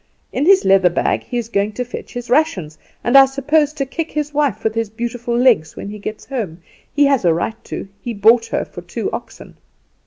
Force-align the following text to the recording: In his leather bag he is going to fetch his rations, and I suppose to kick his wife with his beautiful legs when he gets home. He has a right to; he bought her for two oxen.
In 0.33 0.47
his 0.47 0.65
leather 0.65 0.89
bag 0.89 1.21
he 1.25 1.37
is 1.37 1.47
going 1.47 1.73
to 1.73 1.85
fetch 1.85 2.11
his 2.15 2.27
rations, 2.27 2.75
and 3.03 3.15
I 3.15 3.27
suppose 3.27 3.71
to 3.73 3.85
kick 3.85 4.09
his 4.13 4.33
wife 4.33 4.63
with 4.63 4.73
his 4.73 4.89
beautiful 4.89 5.37
legs 5.37 5.75
when 5.75 5.89
he 5.89 5.99
gets 5.99 6.25
home. 6.25 6.63
He 6.91 7.05
has 7.05 7.23
a 7.23 7.35
right 7.35 7.63
to; 7.65 7.87
he 8.01 8.15
bought 8.15 8.47
her 8.47 8.65
for 8.65 8.81
two 8.81 9.11
oxen. 9.11 9.57